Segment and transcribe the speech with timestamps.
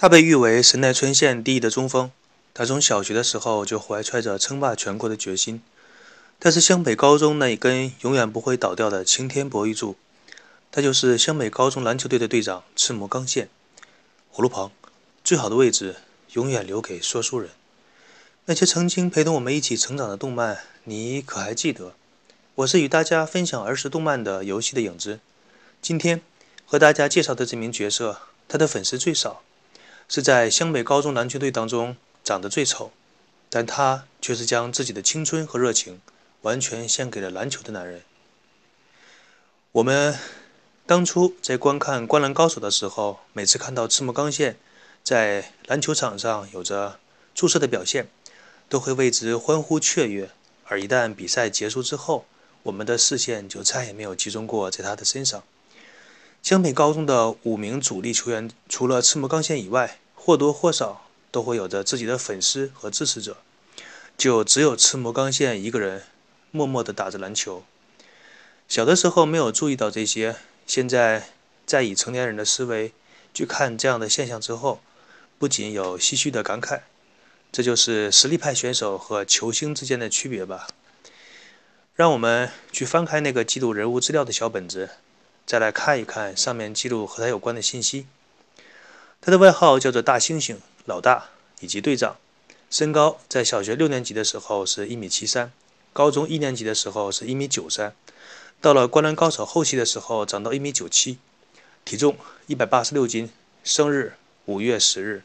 [0.00, 2.12] 他被誉为神奈川县第一的中锋。
[2.54, 5.60] 他从小学的时候就怀揣着称霸全国的决心。
[6.38, 9.96] 他是湘北高中那一根永远不会倒掉的擎天博玉柱。
[10.70, 13.48] 他就是湘北高中篮球队的队长赤木刚宪。
[14.32, 14.70] 葫芦旁，
[15.24, 15.96] 最好的位置
[16.34, 17.50] 永远留给说书人。
[18.44, 21.94] 那些曾经陪同我们一起成长的动漫，你可还记得？
[22.54, 25.18] 我是与大家分享儿时动漫的游戏的影子。
[25.82, 26.22] 今天
[26.64, 29.42] 和大家介绍的这名角色，他的粉丝最少。
[30.08, 31.94] 是在湘北高中篮球队当中
[32.24, 32.90] 长得最丑，
[33.50, 36.00] 但他却是将自己的青春和热情
[36.42, 38.02] 完全献给了篮球的男人。
[39.72, 40.18] 我们
[40.86, 44.56] 当初在观看《灌篮高手》的时候，每次看到赤木刚宪
[45.04, 46.98] 在篮球场上有着
[47.34, 48.08] 出色的表现，
[48.70, 50.30] 都会为之欢呼雀跃。
[50.64, 52.24] 而一旦比赛结束之后，
[52.62, 55.44] 我们的视线就再也没有集中过在他的身上。
[56.42, 63.36] 湘北高中的五名主力球员，除了赤木刚宪以外，或多或少都会有着自己的粉丝和支持者。
[64.16, 66.04] 就只有赤木刚宪一个人，
[66.50, 67.64] 默默地打着篮球。
[68.66, 70.36] 小的时候没有注意到这些，
[70.66, 71.28] 现在
[71.66, 72.92] 在以成年人的思维
[73.34, 74.80] 去看这样的现象之后，
[75.38, 76.80] 不仅有唏嘘的感慨。
[77.52, 80.68] 这就是实力派选手和球星之间的区别吧。
[81.94, 84.90] 让我们去翻开那个记录人物资料的小本子。
[85.48, 88.06] 再来看一看上面记录和他有关的信息。
[89.18, 92.18] 他的外号叫做“大猩猩”、“老大”以及“队长”。
[92.68, 95.50] 身高在小学六年级的时候是一米七三，
[95.94, 97.94] 高中一年级的时候是一米九三，
[98.60, 101.16] 到了《灌篮高手》后期的时候长到一米九七。
[101.86, 103.30] 体重一百八十六斤。
[103.64, 105.22] 生日五月十日。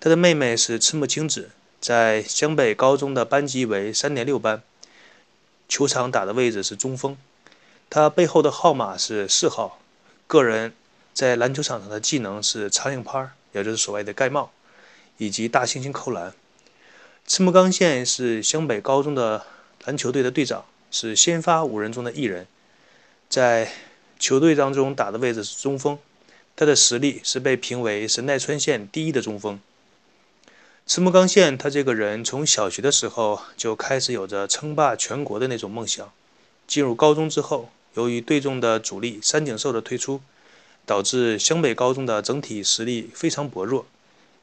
[0.00, 4.64] 他的妹妹是赤木晴子，在湘北高中的班级为三点六班，
[5.68, 7.16] 球场打的位置是中锋。
[7.90, 9.80] 他背后的号码是四号，
[10.28, 10.72] 个人
[11.12, 14.52] 在篮球场上的技能是长领拍，也就是所谓的盖帽，
[15.18, 16.32] 以及大猩猩扣篮。
[17.26, 19.44] 赤木刚宪是湘北高中的
[19.84, 22.46] 篮球队的队长，是先发五人中的一人，
[23.28, 23.72] 在
[24.20, 25.98] 球队当中打的位置是中锋，
[26.54, 29.60] 他的实力是被评为神奈川县第一的中锋。
[30.86, 36.12] 赤木刚宪他这个人从小学的时候就开始有着称霸全国的那种梦想，
[36.68, 37.68] 进入高中之后。
[37.94, 40.20] 由于队中的主力三井寿的退出，
[40.86, 43.84] 导致湘北高中的整体实力非常薄弱，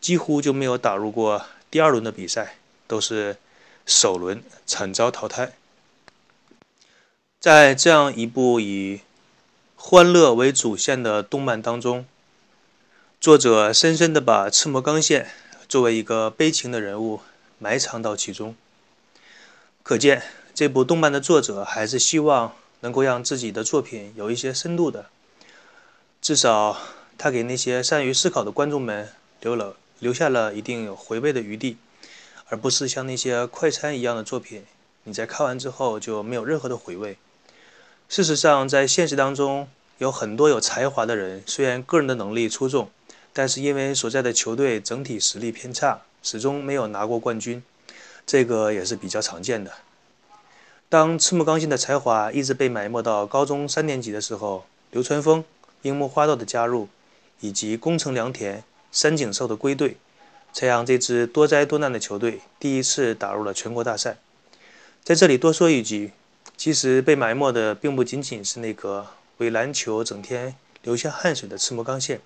[0.00, 2.56] 几乎就没有打入过第二轮的比赛，
[2.86, 3.36] 都是
[3.86, 5.52] 首轮惨遭淘汰。
[7.38, 9.00] 在这样一部以
[9.74, 12.04] 欢乐为主线的动漫当中，
[13.18, 15.30] 作者深深地把赤木刚宪
[15.66, 17.20] 作为一个悲情的人物
[17.58, 18.54] 埋藏到其中，
[19.82, 20.22] 可见
[20.54, 22.54] 这部动漫的作者还是希望。
[22.80, 25.06] 能够让自己的作品有一些深度的，
[26.20, 26.76] 至少
[27.18, 29.10] 他给那些善于思考的观众们
[29.40, 31.76] 留了留下了一定有回味的余地，
[32.48, 34.64] 而不是像那些快餐一样的作品，
[35.04, 37.16] 你在看完之后就没有任何的回味。
[38.08, 39.68] 事实上，在现实当中，
[39.98, 42.90] 有很多有才华的人，虽然个人的能力出众，
[43.32, 47.62] 但是因为所在的球队整体实力偏差，始终没有拿过冠军，
[48.26, 49.70] 这个也是比较常见的。
[50.90, 55.44] 当赤木刚宪的才华一直被埋没到高中三年级的时候，流川枫、
[55.82, 56.88] 樱木花道的加入，
[57.38, 59.96] 以及宫城良田、三井寿的归队，
[60.52, 64.16] 才让这支多灾多难的球队第一次打入了全国大赛。
[65.04, 66.10] 在这里多说一句，
[66.56, 69.06] 其实被埋没的并不仅仅是那个
[69.38, 72.20] 为篮球整天流下汗水的赤木刚宪，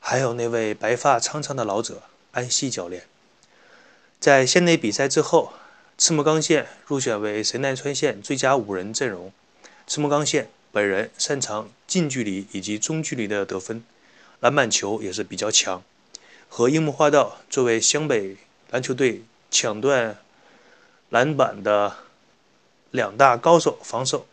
[0.00, 3.04] 还有那位白发苍苍的老者安西教练。
[4.20, 5.54] 在县内比赛之后。
[5.96, 9.32] 赤木刚宪入选为神奈川县最佳五人阵容。
[9.86, 13.84] 赤木刚宪本人擅长近距离以及中距离的得分，
[14.40, 15.82] 篮板球也是比较强。
[16.48, 18.36] 和樱木花道作为湘北
[18.70, 19.22] 篮球队
[19.52, 20.18] 抢断
[21.10, 21.96] 篮板的
[22.90, 24.26] 两大高手防守，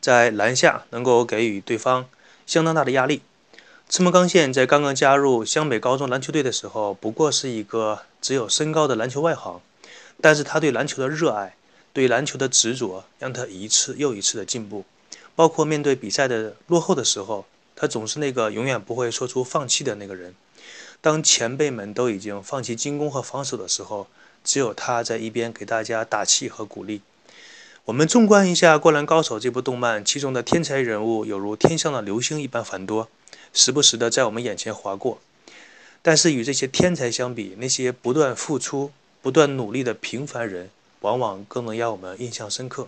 [0.00, 2.08] 在篮下能够给予对方
[2.46, 3.22] 相当大的压力。
[3.88, 9.60] 赤木刚宪在刚刚加入湘北高中篮球队的时候，不过是一个只有身高的篮球外行。
[10.26, 11.54] 但是他对篮球的热爱，
[11.92, 14.84] 对篮球的执着，让他一次又一次的进步。
[15.36, 17.46] 包括面对比赛的落后的时候，
[17.76, 20.34] 他总是那个永远不会说出放弃的那个人。
[21.00, 24.08] 当前辈们都已经放弃进攻和防守的时候，
[24.42, 27.02] 只有他在一边给大家打气和鼓励。
[27.84, 33.08] 我们纵观一下《灌篮高手》这部动漫，其中的天才人物犹如天上的流星一般繁多，
[33.52, 35.20] 时不时的在我们眼前划过。
[36.02, 38.90] 但是与这些天才相比，那些不断付出。
[39.26, 40.70] 不断努力的平凡人，
[41.00, 42.86] 往往更能让我们印象深刻。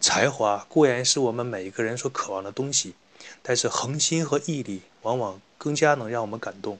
[0.00, 2.94] 才华固然是我们每一个人所渴望的东西，
[3.42, 6.78] 但是恒心和毅力往往更加能让我们感动。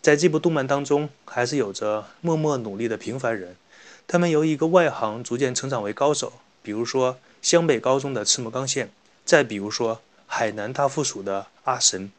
[0.00, 3.56] 在这部动漫当中，还是有着默默努力的平凡人，
[4.06, 6.32] 他们由一个外行逐渐成长为高手。
[6.62, 8.90] 比如说湘北高中的赤木刚宪，
[9.26, 12.10] 再比如说海南大附属的阿神，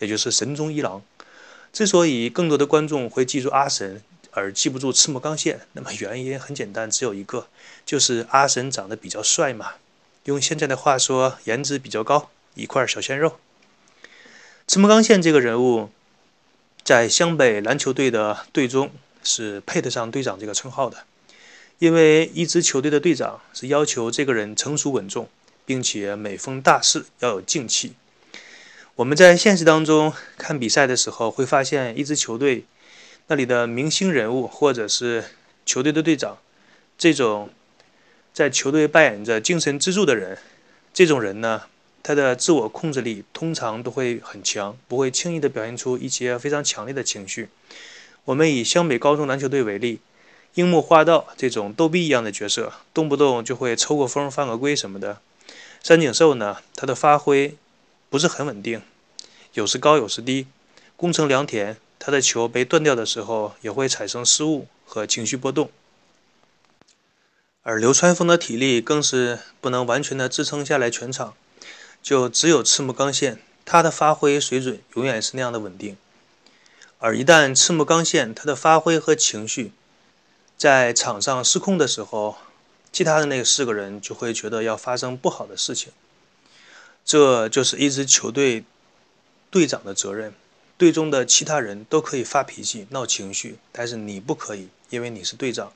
[0.00, 1.02] 也就是神宗一郎。
[1.72, 4.02] 之所以更多的观众会记住阿神
[4.36, 7.48] 而记不住赤木刚宪，那么原因很简单，只有一个，
[7.84, 9.72] 就是阿神长得比较帅嘛。
[10.24, 13.38] 用现在的话说，颜值比较高，一块小鲜肉。
[14.68, 15.90] 赤木刚宪这个人物。
[16.84, 18.92] 在湘北篮球队的队中
[19.24, 20.98] 是配得上队长这个称号的，
[21.80, 25.28] 因为一支球队的队长是要求这个人成熟稳重，
[25.64, 27.94] 并且每逢大事要有静气。
[28.94, 32.64] 我们在现实当中看比赛的时候，会发现一支球队
[33.28, 35.24] 那里的明星人物或者是
[35.64, 36.38] 球队的队长，
[36.96, 37.50] 这种
[38.32, 40.38] 在球队扮演着精神支柱的人，
[40.94, 41.62] 这种人呢。
[42.04, 47.48] 他的自我控制力通常都会很强，不会轻易地表现出一些非常强烈的情绪。
[48.26, 49.98] 我们以湘北高中篮球队为例，
[50.54, 55.20] 樱木花道这种逗逼一样的角色，动不动就会抽个风、犯个规什么的。
[55.82, 57.56] 三井寿呢，他的发挥
[58.08, 58.80] 不是很稳定，
[59.54, 60.46] 有时高有时低。
[60.96, 65.70] 宫城良田，他的球被断掉的时候也会产生失误和情绪波动。
[67.62, 71.34] 而流川枫的体力更是不能完全的支撑下来全场。
[72.00, 75.96] 就只有赤木刚宪，他的发挥水准永远是那样的稳定。
[76.98, 79.72] 而一旦赤木刚宪他的发挥和情绪
[80.56, 82.36] 在场上失控的时候，
[82.92, 85.92] 其他的那四个人就会觉得要发生不好的事情。
[87.04, 88.64] 这就是一支球队
[89.50, 90.32] 队长的责任。
[90.78, 95.72] 队中的其他人都可以发脾气、闹情绪，但是你不可以，因为你是队长。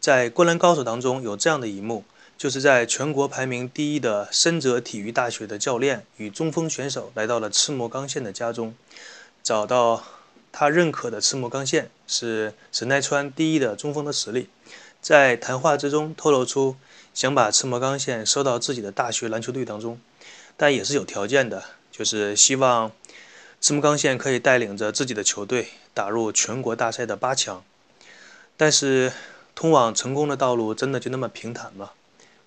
[0.00, 2.04] 在《灌篮高手》当中有这样的一幕。
[2.36, 8.76] 就是在全国排名第一的深泽体育大学的教练与中锋选手来到了赤木刚宪的家中，
[9.42, 10.04] 找到
[10.52, 14.48] 他认可的赤木刚宪是神奈川第一的中锋的实力，
[15.00, 16.76] 在谈话之中透露出
[17.12, 19.98] 想把赤木刚宪收到自己的大学篮球队当中，
[20.56, 22.92] 但也是有条件的，就是希望
[23.60, 27.64] 赤木刚宪可以带领着自己的球队打入全国大赛的八强。
[28.56, 29.12] 但是，
[29.54, 31.90] 通往成功的道路真的就那么平坦吗？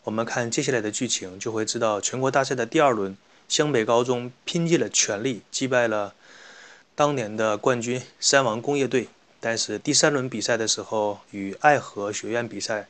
[0.03, 3.15] 我们看接下来的剧情，就会知道全国大赛的第二轮，
[3.47, 6.15] 湘北高中拼尽了全力击败了
[6.95, 9.09] 当年的冠军山王工业队。
[9.39, 12.87] 但是第三轮比赛的时候，与爱河学院比赛，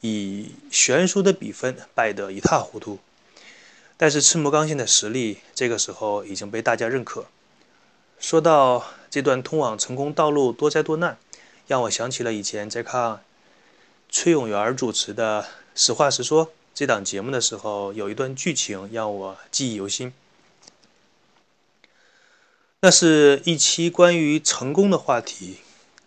[0.00, 2.98] 以悬殊的比分败得一塌糊涂。
[3.96, 7.26] 但是赤木刚宪的实力这个时候已经被大家认可。
[8.18, 11.18] 说到这段通往成功道路多灾多难，
[11.66, 13.20] 让我想起了以前在看
[14.08, 15.46] 崔永元主持的。
[15.78, 20.10] 实话实说，这档节目的时候，有一段剧情让我记忆犹新。
[22.80, 25.58] 那是一期关于成功的话题。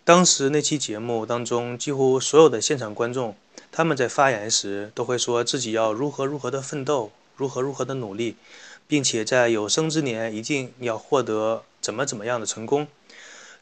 [0.02, 3.36] 当时那期节目当中，几乎所有的现场观众，
[3.70, 8.36] 他们在发言时都会说自己要如何如何的奋斗，如何如何的努力，
[8.86, 12.86] 并且在有生之年一定要获得怎么怎么样的成功。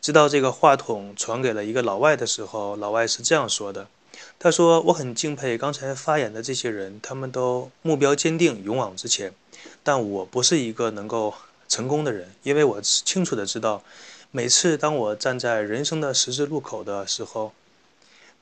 [0.00, 3.86] 直到这个话筒传给了一个老外的时候，老外是这样说的。
[4.40, 9.32] 他说：“我很敬佩刚才发言的这些人，他们都目标坚定，勇往直前。
[9.84, 11.32] 但我不是一个能够
[11.68, 13.84] 成功的人，因为我清楚的知道，
[14.32, 17.52] 每次当我站在人生的十字路口的时候，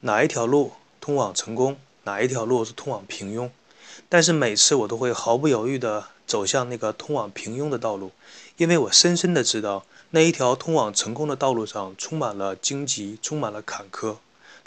[0.00, 3.50] 哪一条路通往成功，哪一条路是通往平庸。
[4.08, 8.12] 但是每次我都会毫不犹豫地走向那个通往平庸的道路，
[8.56, 14.16] 因为我深深地知道，那一条通往成功的道路上充满了荆棘，充满了坎坷。”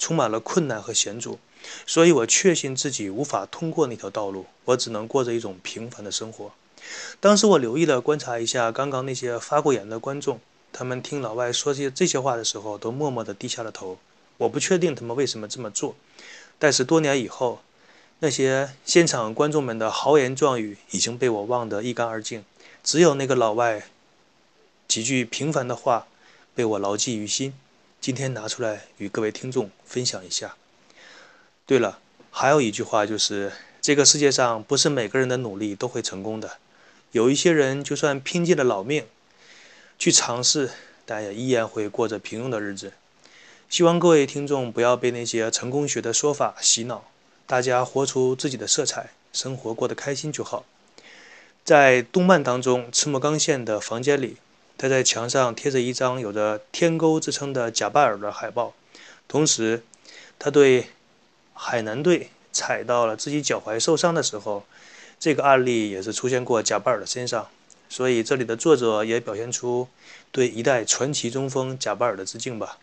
[0.01, 1.39] 充满了困难和险阻，
[1.85, 6.53] 所以我确信自己无法通过那条道路，我只能过着一种平凡的生活。
[7.19, 10.39] 当时我留意了观察一下刚刚那些发过言的观众，
[10.71, 13.97] 他们听老外说些这些话的时候，都默默地低下了头。
[14.37, 15.93] 我不确定他们为什么这么做，
[16.57, 17.59] 但是多年以后，
[18.21, 22.43] 那些现场观众们的豪言壮语已经被我忘得一干二净，
[22.83, 23.83] 只有那个老外
[24.89, 26.07] 几句平凡的话
[26.53, 27.53] 被我牢记于心。
[28.01, 30.55] 今天拿出来与各位听众分享一下。
[31.65, 31.99] 对了，
[32.31, 36.57] 还有一句话就是：这个世界上不是每个人的努力都会成功的。
[37.11, 39.05] 有一些人就算拼尽了老命
[39.97, 40.71] 去尝试，
[41.05, 42.93] 但也依然会过着平庸的日子。
[43.69, 47.08] 希望各位听众不要被那些成功学的说法洗脑，
[47.49, 50.65] 大家活出自己的色彩，生活过得开心就好。
[51.65, 54.37] 在动漫当中，赤木刚宪的房间里。
[54.77, 58.75] 他在墙上贴着一张有着“天钩”之称的贾巴尔的海报，
[59.27, 59.81] 同时，
[60.37, 60.89] 他对
[61.55, 64.63] 海南队踩到了自己脚踝受伤的时候，
[65.19, 67.49] 这个案例也是出现过贾巴尔的身上。
[67.89, 69.87] 所以这里的作者也表现出
[70.31, 72.77] 对一代传奇中锋贾巴尔的致敬吧。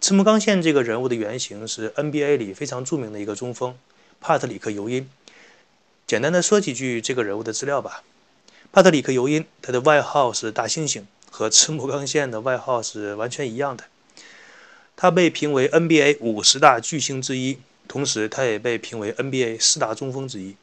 [0.00, 3.76] 赤木刚宪这个人物的原型是 NBA 里非常著名的一个中锋
[4.18, 5.06] 帕特里克尤因。
[6.06, 8.02] 简单的说几句这个人物的资料吧。
[8.72, 13.84] 帕特里克尤因，他的外号是大猩猩，和赤木刚宪的外号是完全一样的。
[14.96, 20.56] 他被评为 NBA 五十大巨星之一，同时他也被评为 NBA 四大中锋之一。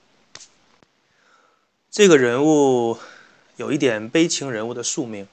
[1.91, 2.97] 这个人物
[3.57, 5.27] 有一点悲情人物的宿命，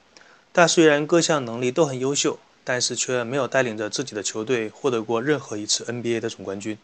[0.53, 6.77] 他虽然各项能力都很优秀，但是却没有带领着自己的球队获得过任何一次 NBA 的总冠军。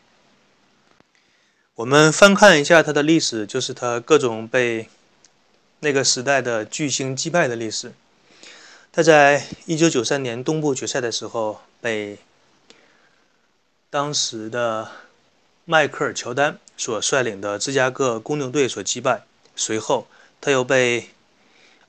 [1.76, 4.88] 我们翻看一下他的历史，就是他各种被
[5.80, 7.92] 那个时代的巨星击败的历史。
[8.92, 12.20] 他在1993年东部决赛的时候被
[13.90, 14.92] 当时的
[15.66, 19.24] 迈克尔·乔丹所率领的芝加哥公牛队所击败。
[19.56, 20.08] 随后，
[20.40, 21.10] 他又被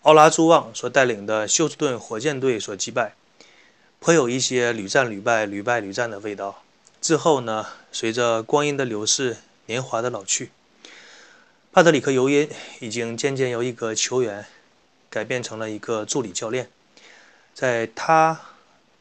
[0.02, 3.14] 奥拉朱旺所带领的休斯顿火箭队所击败，
[4.02, 6.64] 颇有一些屡战屡败、屡败屡战的味道。
[7.00, 10.50] 之后呢，随着光阴的流逝，年华的老去，
[11.70, 14.44] 帕特里克·尤因已经渐渐由一个球员
[15.08, 16.68] 改变成了一个助理教练。
[17.54, 18.40] 在他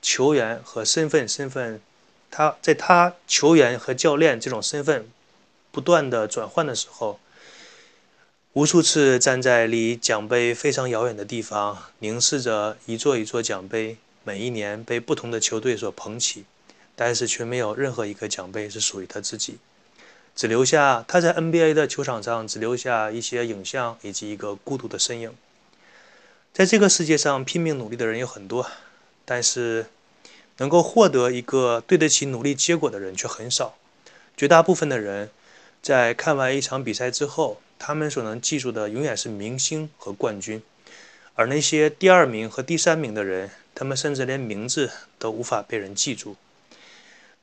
[0.03, 1.81] 球员和身份身份，
[2.29, 5.09] 他在他球员和教练这种身份
[5.71, 7.19] 不断的转换的时候。
[8.53, 16.45] 无数次站在离奖杯非常遥远的地方，凝视着一座一座奖杯，每一年被不同的球队所捧起，
[16.95, 19.57] 但是却没有任何一个奖杯是属于他自己，
[20.35, 25.33] 只留下他在 NBA 的球场上只留下一些影像以及一个孤独的身影。
[26.53, 28.69] 在这个世界上，拼命努力的人有很多，
[29.25, 29.87] 但是
[30.57, 33.75] 能够获得一个对得起努力结果的人却很少。
[34.37, 35.29] 绝大部分的人
[35.81, 37.61] 在看完一场比赛之后。
[37.83, 40.61] 他们所能记住的永远是明星和冠军，
[41.35, 46.35] 而那些第二名和第三名的人，他们甚至连名字都无法被人记住。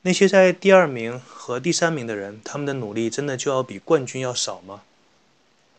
[0.03, 4.83] 那些在第二名和第三名的人，他们的努力真的就要比冠军要少吗？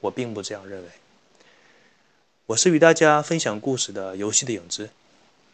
[0.01, 0.89] 我并不这样认为。
[2.48, 4.89] 我是与大家分享故事的游戏的影子，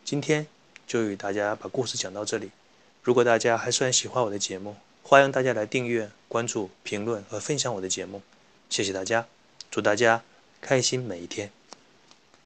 [0.04, 0.48] 今天
[0.88, 2.52] 就与大家把故事讲到这里。
[3.04, 8.22] 如果大家还算喜欢我的节目，欢迎大家来订阅、关注、评论和分享我的节目。
[8.70, 9.28] 谢谢大家，
[9.70, 10.24] 祝大家
[10.62, 11.52] 开心每一天。